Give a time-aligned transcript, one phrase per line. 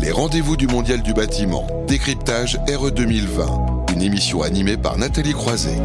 [0.00, 1.68] Les rendez-vous du Mondial du bâtiment.
[1.86, 3.86] Décryptage RE 2020.
[3.94, 5.78] Une émission animée par Nathalie Croiset.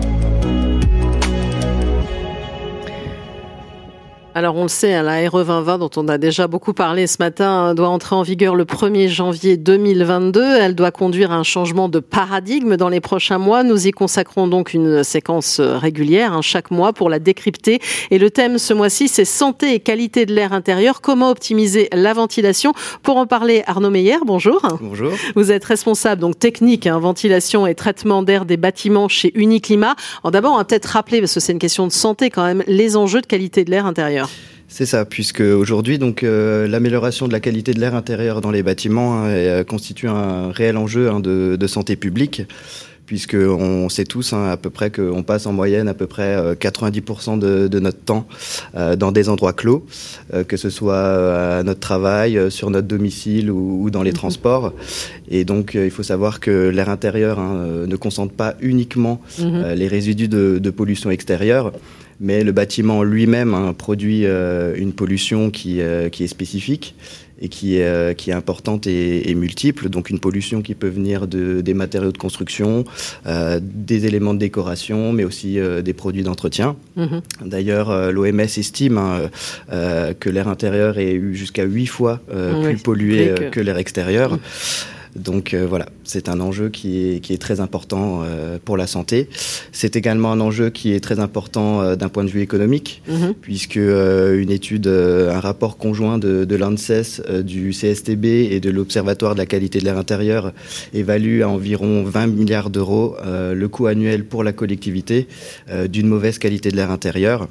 [4.36, 7.18] Alors on le sait, hein, la RE 2020 dont on a déjà beaucoup parlé ce
[7.20, 10.42] matin doit entrer en vigueur le 1er janvier 2022.
[10.42, 13.64] Elle doit conduire à un changement de paradigme dans les prochains mois.
[13.64, 17.80] Nous y consacrons donc une séquence régulière hein, chaque mois pour la décrypter.
[18.12, 21.02] Et le thème ce mois-ci, c'est santé et qualité de l'air intérieur.
[21.02, 22.74] Comment optimiser la ventilation?
[23.02, 24.62] Pour en parler, Arnaud Meyer, bonjour.
[24.80, 25.12] Bonjour.
[25.36, 29.96] Vous êtes responsable donc technique, hein, ventilation et traitement d'air des bâtiments chez Uniclimat.
[30.24, 32.96] D'abord, on va peut-être rappeler, parce que c'est une question de santé quand même, les
[32.96, 34.19] enjeux de qualité de l'air intérieur.
[34.72, 38.62] C'est ça, puisque aujourd'hui, donc euh, l'amélioration de la qualité de l'air intérieur dans les
[38.62, 42.44] bâtiments hein, euh, constitue un réel enjeu hein, de, de, santé publique,
[43.08, 46.54] puisque on sait tous hein, à peu près qu'on passe en moyenne à peu près
[46.54, 48.28] 90% euh, de, de, notre temps
[48.76, 49.88] euh, dans des endroits clos,
[50.48, 54.14] que ce soit à notre travail, sur notre domicile ou, ou dans les mmh.
[54.14, 54.74] transports.
[55.30, 59.74] Et donc, il faut savoir que l'air intérieur ne concentre pas uniquement mmh.
[59.74, 61.72] les résidus de, de pollution extérieure
[62.20, 66.96] mais le bâtiment lui-même hein, produit euh, une pollution qui, euh, qui, est spécifique
[67.42, 69.90] et qui, euh, qui est importante et, et, multiple.
[69.90, 72.84] Donc une pollution qui peut venir de, des matériaux de construction,
[73.26, 76.76] euh, des éléments de décoration, mais aussi euh, des produits d'entretien.
[76.96, 77.20] Mmh.
[77.46, 79.30] D'ailleurs, l'OMS estime hein,
[80.20, 82.22] que l'air intérieur est jusqu'à 8 fois
[82.64, 84.34] plus pollué que, que l'air extérieur.
[84.34, 84.40] Mmh.
[85.16, 88.88] Donc euh, voilà, c'est un enjeu qui est, qui est très important euh, pour la
[88.88, 89.28] santé.
[89.72, 93.14] C'est également un enjeu qui est très important euh, d'un point de vue économique, mm
[93.14, 93.34] -hmm.
[93.42, 93.76] puisque
[94.44, 99.46] une étude, un rapport conjoint de, de l'ANSES, du CSTB et de l'Observatoire de la
[99.46, 100.54] qualité de l'air intérieur
[100.94, 103.16] évalue à environ 20 milliards d'euros
[103.64, 105.28] le coût annuel pour la collectivité
[105.94, 107.48] d'une mauvaise qualité de l'air intérieur.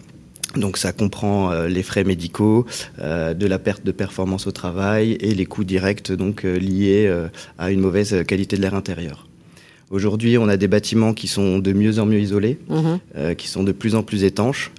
[0.56, 2.66] Donc ça comprend euh, les frais médicaux,
[3.00, 7.12] euh, de la perte de performance au travail et les coûts directs donc euh, liés
[7.58, 9.26] à une mauvaise qualité de l'air intérieur.
[9.90, 13.34] Aujourd'hui, on a des bâtiments qui sont de mieux en mieux isolés, mmh.
[13.36, 14.70] qui sont de plus en plus étanches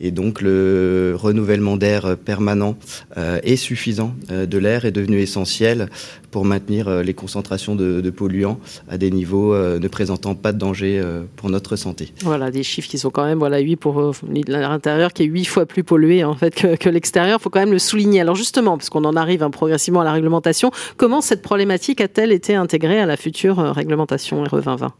[0.00, 2.76] et donc le renouvellement d'air permanent
[3.16, 5.88] euh, et suffisant euh, de l'air est devenu essentiel
[6.34, 10.52] pour maintenir euh, les concentrations de, de, polluants à des niveaux euh, ne présentant pas
[10.52, 12.12] de danger euh, pour notre santé.
[12.24, 14.10] Voilà des chiffres qui sont quand même voilà 8 pour euh,
[14.48, 17.38] l'intérieur qui est 8 fois plus pollué en fait que, que l'extérieur.
[17.38, 18.20] Il faut quand même le souligner.
[18.20, 22.32] Alors justement, parce qu'on en arrive hein, progressivement à la réglementation, comment cette problématique a-t-elle
[22.32, 24.92] été intégrée à la future réglementation RE 2020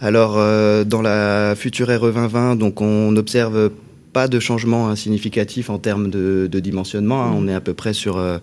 [0.00, 0.36] Alors
[0.86, 3.70] dans la future RE 2020, donc on observe
[4.12, 7.22] pas de changement hein, significatif en termes de, de dimensionnement.
[7.22, 7.30] Hein.
[7.30, 7.36] Mmh.
[7.36, 8.38] On est à peu près sur, euh,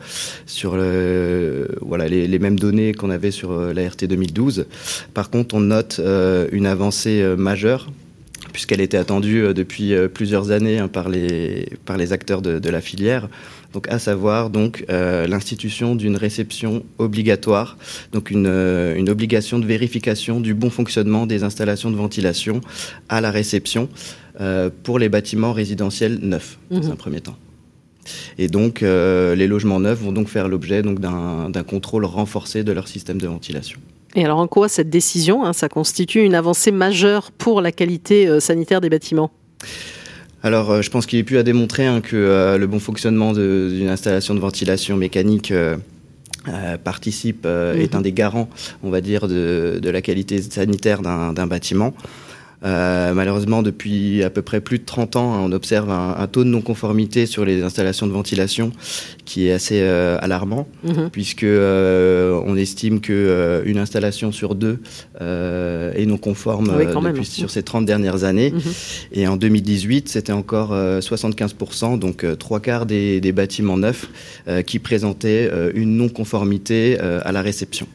[0.45, 4.66] sur le, voilà, les, les, mêmes données qu'on avait sur euh, la RT 2012.
[5.13, 7.89] Par contre, on note euh, une avancée majeure
[8.53, 12.81] puisqu'elle était attendue depuis plusieurs années hein, par, les, par les acteurs de, de la
[12.81, 13.27] filière.
[13.73, 17.78] Donc, à savoir donc euh, l'institution d'une réception obligatoire,
[18.11, 22.61] donc une, euh, une obligation de vérification du bon fonctionnement des installations de ventilation
[23.09, 23.89] à la réception.
[24.39, 26.79] Euh, pour les bâtiments résidentiels neufs, mmh.
[26.79, 27.38] dans un premier temps.
[28.38, 33.19] Et donc, les logements neufs vont donc faire l'objet d'un contrôle renforcé de leur système
[33.19, 33.79] de ventilation.
[34.16, 38.39] Et alors, en quoi cette décision, hein, ça constitue une avancée majeure pour la qualité
[38.39, 39.31] sanitaire des bâtiments?
[40.44, 43.34] Alors, euh, je pense qu'il est plus à démontrer hein, que euh, le bon fonctionnement
[43.34, 45.78] d'une installation de ventilation mécanique euh,
[46.48, 47.80] euh, participe, mmh.
[47.80, 48.50] est un des garants,
[48.84, 51.94] on va dire, de, de la qualité sanitaire d'un bâtiment.
[52.63, 56.44] Euh, malheureusement, depuis à peu près plus de 30 ans, on observe un, un taux
[56.44, 58.72] de non-conformité sur les installations de ventilation
[59.28, 61.09] qui est assez euh, alarmant, mmh.
[61.12, 64.79] puisque euh, on estime que une installation sur deux
[65.22, 67.23] euh, est non conforme oui, depuis, même.
[67.23, 68.51] sur ces 30 dernières années.
[68.51, 68.59] Mmh.
[69.12, 74.07] Et en 2018, c'était encore 75%, donc trois quarts des, des, bâtiments neufs
[74.66, 77.88] qui présentaient une non-conformité à la réception.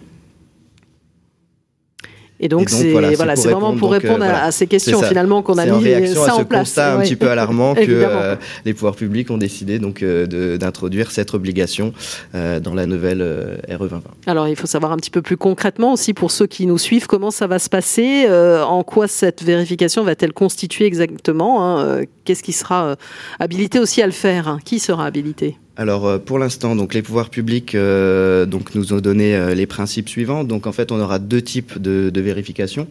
[2.42, 5.42] Et donc, c'est voilà, voilà, vraiment pour répondre donc, euh, à, à, ces questions finalement
[5.42, 6.60] qu'on a mis en réaction ça à ce en place.
[6.62, 11.12] constat un petit peu alarmant que euh, les pouvoirs publics ont décidé donc euh, d'introduire
[11.12, 11.92] cette obligation
[12.34, 13.22] euh, dans la nouvelle
[13.68, 14.02] RE 2020.
[14.26, 17.06] Alors, il faut savoir un petit peu plus concrètement aussi pour ceux qui nous suivent
[17.06, 22.52] comment ça va se passer, en quoi cette vérification va-t-elle constituer exactement, hein, qu'est-ce qui
[22.52, 22.96] sera
[23.38, 25.56] habilité aussi à le faire, hein, qui sera habilité?
[25.74, 29.66] Alors euh, pour l'instant, donc les pouvoirs publics euh, donc nous ont donné euh, les
[29.66, 30.44] principes suivants.
[30.44, 32.86] Donc en fait, on aura deux types de, de vérifications.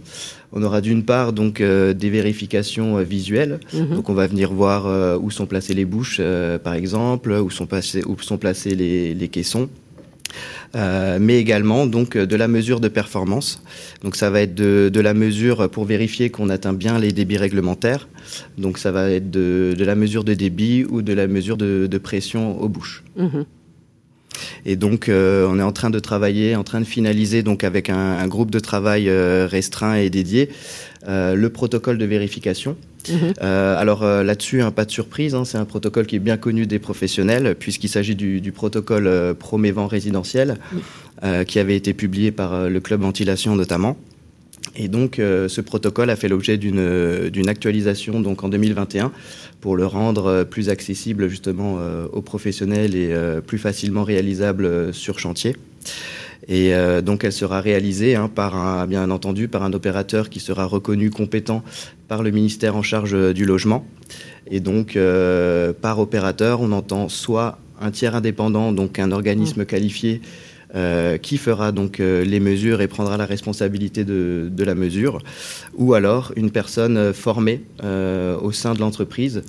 [0.51, 3.60] On aura d'une part donc euh, des vérifications euh, visuelles.
[3.74, 3.95] Mmh.
[3.95, 6.19] Donc on va venir voir euh, où sont placées les bouches,
[6.63, 9.69] par exemple, où sont placés où sont placés les, les caissons.
[10.73, 13.62] Euh, mais également donc de la mesure de performance.
[14.03, 17.38] Donc ça va être de, de la mesure pour vérifier qu'on atteint bien les débits
[17.38, 18.07] réglementaires.
[18.57, 21.88] Donc ça va être de, de, la mesure de débit ou de la mesure de,
[21.88, 23.03] de pression aux bouches.
[23.18, 23.41] Mmh.
[24.65, 28.25] Et donc, on est en train de travailler, en train de finaliser, donc avec un,
[28.27, 30.50] groupe de travail restreint et dédié,
[31.06, 32.77] le protocole de vérification.
[33.09, 33.33] Mhm.
[33.42, 36.80] alors là-dessus, hein, pas de surprise, hein, c'est un protocole qui est bien connu des
[36.80, 40.57] professionnels puisqu'il s'agit du, protocole Promévent résidentiel
[41.48, 43.98] qui avait été publié par le club ventilation notamment.
[44.75, 49.12] Et donc, euh, ce protocole a fait l'objet d'une actualisation donc en 2021
[49.59, 53.13] pour le rendre euh, plus accessible justement euh, aux professionnels et
[53.45, 55.56] plus facilement réalisable sur chantier.
[56.47, 56.73] Et
[57.03, 61.09] donc, elle sera réalisée hein, par un, bien entendu par un opérateur qui sera reconnu
[61.11, 61.63] compétent
[62.07, 63.85] par le ministère en charge du logement.
[64.49, 64.97] Et donc,
[65.81, 69.65] par opérateur, on entend soit un tiers indépendant, donc un organisme mmh.
[69.65, 70.21] qualifié
[70.73, 75.17] euh, qui fera donc euh, les mesures et prendra la responsabilité de, de la mesure,
[75.75, 77.63] ou alors une personne euh, formée
[78.41, 79.44] au sein de l'entreprise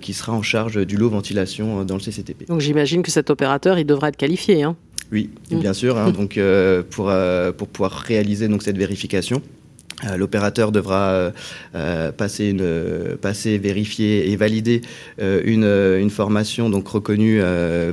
[0.00, 2.46] qui sera en charge du lot ventilation dans le CCTP.
[2.46, 4.62] Donc j'imagine que cet opérateur, il devra être qualifié.
[4.62, 4.76] Hein
[5.12, 5.60] oui, mm.
[5.60, 5.98] bien sûr.
[5.98, 6.38] Hein, donc
[6.90, 7.12] pour,
[7.56, 9.42] pour pouvoir réaliser donc cette vérification.
[10.06, 11.30] Euh, l'opérateur devra euh,
[11.74, 14.80] euh, passer, une, passer, vérifier et valider
[15.18, 17.40] une, une, formation donc reconnue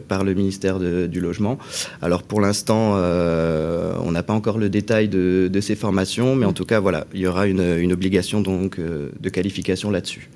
[0.08, 1.58] par le ministère du Logement.
[2.02, 6.54] Alors pour l'instant, on n'a pas encore le détail de, de, ces formations, mais en
[6.54, 10.30] tout cas, voilà, il y aura une, une obligation donc de qualification là-dessus.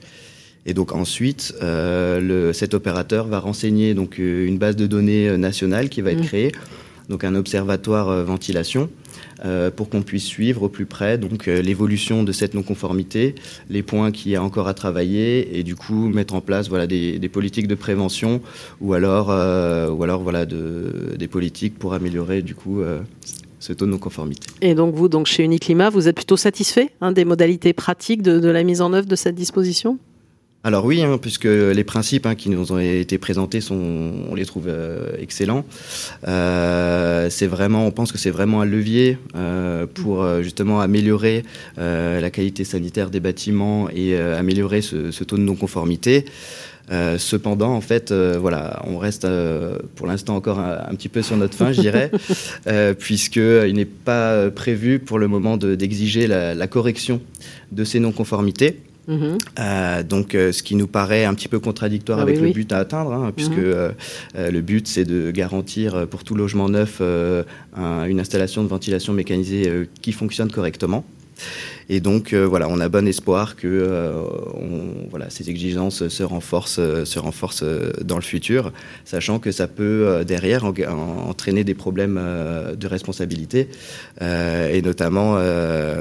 [0.65, 6.01] Et donc ensuite, le, cet opérateur va renseigner donc une base de données nationale qui
[6.01, 6.25] va être mmh.
[6.25, 6.51] créée,
[7.09, 8.89] donc un observatoire ventilation
[9.43, 13.33] euh, pour qu'on puisse suivre au plus près donc euh, l'évolution de cette non-conformité,
[13.71, 16.85] les points qu'il y a encore à travailler et du coup mettre en place voilà
[16.85, 18.39] des, politiques de prévention
[18.81, 22.81] ou alors euh, ou alors voilà de, des politiques pour améliorer du coup
[23.59, 24.47] ce taux de non-conformité.
[24.61, 28.47] Et donc vous, donc chez Uniclimat, vous êtes plutôt satisfait hein, des modalités pratiques de,
[28.47, 29.97] la mise en œuvre de cette disposition?
[30.63, 33.81] Alors oui, hein, puisque les principes hein, qui nous ont été présentés sont,
[34.29, 35.65] on les trouve euh, excellents.
[36.27, 41.43] Euh, c'est vraiment, on pense que c'est vraiment un levier euh, pour justement améliorer
[41.77, 46.25] la qualité sanitaire des bâtiments et améliorer ce, ce, taux de non-conformité.
[47.17, 49.27] cependant, en fait, voilà, on reste
[49.95, 52.11] pour l'instant encore un, petit peu sur notre fin, je dirais,
[52.99, 57.21] puisqu'il n'est pas prévu pour le moment d'exiger la, la correction
[57.71, 58.77] de ces non-conformités.
[59.11, 59.37] Mhm.
[59.59, 62.71] Euh, donc, euh, ce qui nous paraît un petit peu contradictoire ah avec le but
[62.71, 63.63] à atteindre, hein, puisque mhm.
[63.65, 63.91] euh,
[64.35, 70.13] le but c'est de garantir pour tout logement neuf une installation de ventilation mécanisée qui
[70.13, 71.03] fonctionne correctement.
[71.89, 74.13] Et donc voilà, on a bon espoir que
[75.09, 77.65] voilà, ces exigences se renforcent, se renforcent
[78.03, 78.71] dans le futur,
[79.03, 82.19] sachant que ça peut derrière entraîner des problèmes
[82.77, 83.67] de responsabilité,
[84.21, 85.37] et notamment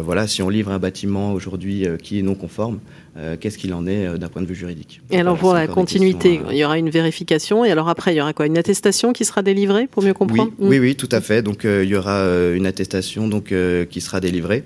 [0.02, 2.78] voilà, si on livre un bâtiment aujourd'hui qui est non conforme,
[3.16, 5.02] euh, qu'est-ce qu'il en est euh, d'un point de vue juridique?
[5.10, 8.20] Et alors pour la continuité, il y aura une vérification et alors après il y
[8.20, 10.52] aura quoi Une attestation qui sera délivrée pour mieux comprendre?
[10.58, 11.42] Oui, oui, oui, tout à fait.
[11.42, 12.24] Donc euh, il y aura
[12.54, 13.52] une attestation donc
[13.90, 14.64] qui sera délivrée.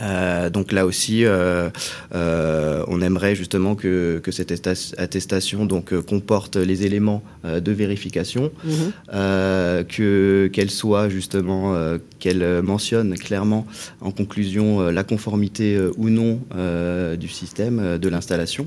[0.00, 1.70] Euh, donc là aussi, euh,
[2.14, 4.50] euh, on aimerait justement que, que cette
[4.98, 8.92] attestation donc comporte les éléments de vérification, mhm.
[9.86, 11.74] que qu'elle soit justement
[12.18, 13.66] qu'elle mentionne clairement
[14.00, 16.40] en conclusion la conformité ou non
[17.18, 18.66] du système de l'installation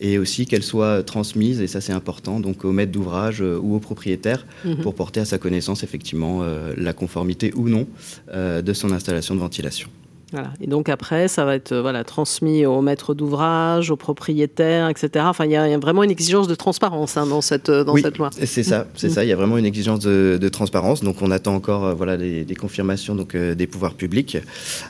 [0.00, 3.80] et aussi qu'elle soit transmise, et ça c'est important, donc au maître d'ouvrage ou au
[3.80, 4.76] propriétaire, mhm.
[4.76, 6.44] pour porter à sa connaissance effectivement
[6.76, 7.86] la conformité ou non
[8.32, 9.88] de son installation de ventilation.
[10.32, 10.52] Voilà.
[10.60, 15.24] Et donc après, ça va être voilà, transmis au maître d'ouvrage, au propriétaire, etc.
[15.28, 18.30] Enfin, il y, a vraiment une exigence de transparence hein, dans, cette, dans cette loi.
[18.32, 19.24] C'est ça, c'est ça.
[19.24, 21.02] Il y a vraiment une exigence de, de transparence.
[21.02, 24.38] Donc on attend encore euh, voilà, des, des confirmations donc, euh, des pouvoirs publics.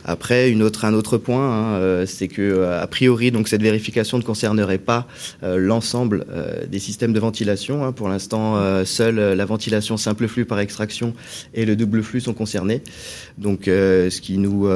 [0.04, 4.18] Après, une autre, un autre point, hein, euh, c'est que a priori, donc, cette vérification
[4.18, 5.06] ne concernerait pas
[5.42, 6.26] l'ensemble
[6.70, 7.84] des systèmes de ventilation.
[7.84, 7.92] Hein.
[7.92, 11.14] Pour l'instant, seule la ventilation simple flux par extraction
[11.54, 12.82] et le double flux sont concernés.
[13.38, 14.66] Donc, ce qui nous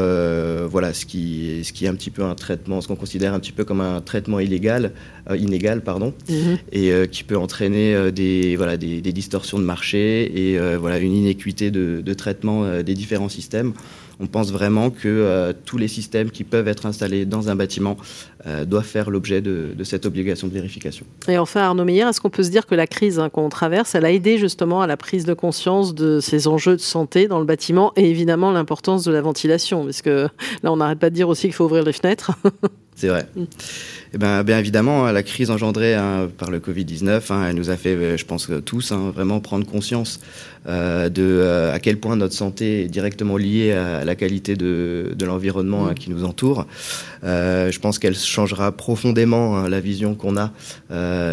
[0.53, 3.35] euh, voilà, ce qui, ce qui est un petit peu un traitement, ce qu'on considère
[3.35, 4.93] un petit peu comme un traitement illégal,
[5.31, 6.59] euh, inégal, pardon, mhm.
[6.73, 11.71] et euh, qui peut entraîner des, voilà, des, distorsions de marché et voilà, une inéquité
[11.71, 13.75] de, de traitement des différents systèmes
[14.21, 17.97] on pense vraiment que euh, tous les systèmes qui peuvent être installés dans un bâtiment
[18.47, 21.07] euh, doivent faire l'objet de, cette obligation de vérification.
[21.29, 23.95] Et enfin, Arnaud Meyer, est-ce qu'on peut se dire que la crise hein, qu'on traverse,
[23.95, 27.39] elle a aidé justement à la prise de conscience de ces enjeux de santé dans
[27.39, 29.85] le bâtiment et évidemment l'importance de la ventilation?
[29.85, 30.29] Parce que
[30.63, 32.33] là, on n'arrête pas de dire aussi qu'il faut ouvrir les fenêtres.
[33.03, 33.27] C'est vrai.
[33.35, 33.45] Mm.
[34.15, 37.69] Eh ben, bien évidemment, hein, la crise engendrée hein, par le Covid-19, hein, elle nous
[37.69, 40.21] a fait, euh, je pense tous, vraiment prendre conscience
[40.69, 45.15] euh, de euh, à quel point notre santé est directement liée à, la qualité de,
[45.17, 45.95] de l'environnement mmh.
[45.95, 46.69] qui nous entoure.
[47.25, 50.53] je pense qu'elle changera profondément la vision qu'on a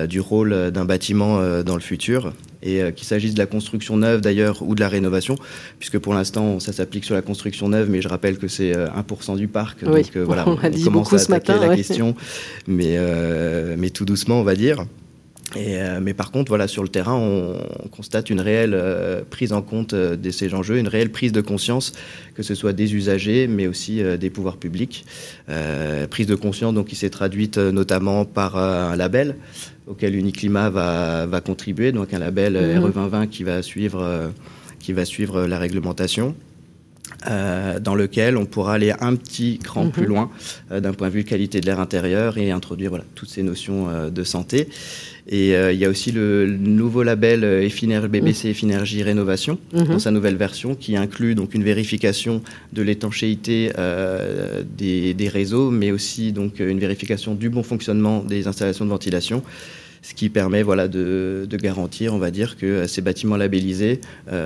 [0.07, 4.61] du rôle d'un bâtiment dans le futur et qu'il s'agisse de la construction neuve d'ailleurs
[4.61, 5.35] ou de la rénovation,
[5.79, 9.37] puisque pour l'instant ça s'applique sur la construction neuve, mais je rappelle que c'est 1%
[9.37, 12.15] du parc, donc voilà, on, a dit commence beaucoup à ce matin, la question,
[12.67, 14.85] mais, euh, mais tout doucement, on va dire.
[15.55, 17.57] Et, euh, mais par contre, voilà, sur le terrain, on,
[17.89, 21.93] constate une réelle euh, prise en compte de ces enjeux, une réelle prise de conscience,
[22.35, 25.05] que ce soit des usagers, mais aussi des pouvoirs publics.
[26.09, 29.35] prise de conscience donc qui s'est traduite notamment par un label
[29.89, 32.83] auquel Uniclimat va, va contribuer, donc un label mhm.
[32.83, 34.31] RE 2020 qui va suivre,
[34.79, 36.35] qui va suivre la réglementation.
[37.27, 39.91] Euh, dans lequel on pourra aller un petit cran mhm.
[39.91, 40.29] plus loin
[40.71, 43.89] euh, d'un point de vue qualité de l'air intérieur et introduire voilà, toutes ces notions
[43.89, 44.69] euh, de santé.
[45.31, 47.41] Et il y a aussi le, nouveau label
[48.09, 49.85] BBC Effinergie Rénovation mhm.
[49.85, 52.41] dans sa nouvelle version qui inclut donc une vérification
[52.73, 53.71] de l'étanchéité
[54.75, 59.43] des, des, réseaux, mais aussi donc une vérification du bon fonctionnement des installations de ventilation
[60.01, 64.01] ce qui permet voilà, de, de, garantir, on va dire, que ces bâtiments labellisés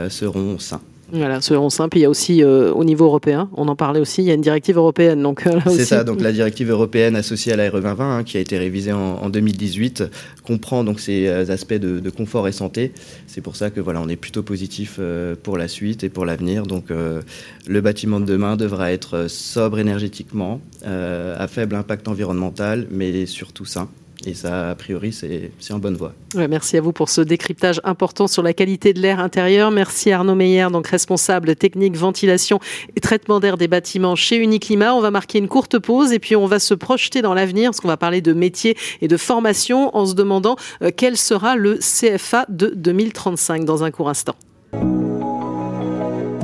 [0.09, 0.81] seront sains.
[1.13, 1.99] Voilà, seront simples.
[1.99, 4.33] Il y a aussi euh, au niveau européen, on en parlait aussi, il y a
[4.33, 5.21] une directive européenne.
[5.21, 6.03] Donc euh, c'est ça.
[6.03, 9.29] Donc la directive européenne associée à la RE 2020, hein, qui a été révisée en,
[9.29, 10.05] 2018,
[10.43, 12.93] comprend donc ces euh, aspects de, confort et santé.
[13.27, 14.99] C'est pour ça que voilà, on est plutôt positif
[15.43, 16.63] pour la suite et pour l'avenir.
[16.63, 23.65] Donc le bâtiment de demain devra être sobre énergétiquement, à faible impact environnemental, mais surtout
[23.65, 23.89] sain.
[24.25, 26.13] Et ça, a priori, c'est en bonne voie.
[26.35, 29.69] merci à vous pour ce décryptage important sur la qualité de l'air intérieur.
[29.71, 32.59] Merci Arnaud Meyer, donc responsable technique, ventilation
[32.95, 34.93] et traitement d'air des bâtiments chez Uniclimat.
[34.93, 37.81] On va marquer une courte pause et puis on va se projeter dans l'avenir parce
[37.81, 41.79] qu'on va parler de métier et de formation en se demandant euh, quel sera le
[41.79, 44.35] CFA de 2035 dans un court instant.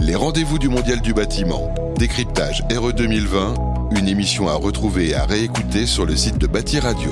[0.01, 1.73] Les rendez-vous du Mondial du bâtiment.
[1.97, 3.53] Décryptage RE 2020,
[3.91, 7.11] une émission à retrouver et à réécouter sur le site de Bâti Radio.